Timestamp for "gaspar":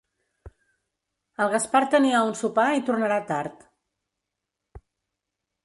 1.55-1.81